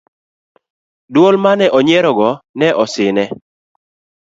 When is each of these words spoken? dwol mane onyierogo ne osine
dwol 1.13 1.35
mane 1.43 1.65
onyierogo 1.77 2.29
ne 2.59 2.67
osine 2.83 3.25